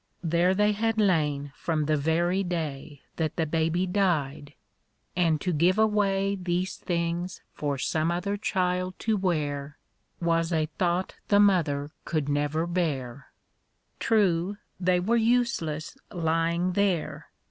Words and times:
There 0.23 0.55
tiicv 0.55 0.73
had 0.77 0.97
lain 0.97 1.51
from 1.55 1.85
the 1.85 1.95
very 1.95 2.41
day 2.43 3.03
Tliat 3.17 3.35
the 3.35 3.45
baby 3.45 3.85
died; 3.85 4.55
and 5.15 5.39
to 5.41 5.53
give 5.53 5.77
away 5.77 6.33
These 6.35 6.77
tilings 6.77 7.41
for 7.53 7.77
some 7.77 8.09
other 8.09 8.35
child 8.35 8.97
to 8.97 9.15
wear. 9.15 9.77
Was 10.19 10.51
a 10.51 10.69
tliought 10.79 11.11
the 11.27 11.39
mother 11.39 11.91
could 12.03 12.29
never 12.29 12.65
bear. 12.65 13.27
True, 13.99 14.57
they 14.79 14.99
were 14.99 15.17
useless 15.17 15.95
lying 16.11 16.71
there. 16.71 17.27